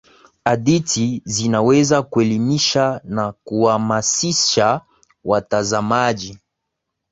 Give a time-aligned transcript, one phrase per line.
[0.45, 4.81] hadithi zinaweza kuelimisha na kuhamasisha
[5.23, 6.39] watazamaji